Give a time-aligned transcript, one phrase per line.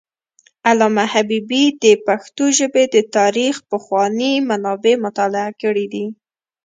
[0.69, 6.05] علامه حبیبي د پښتو ژبې د تاریخ پخواني منابع مطالعه کړي دي.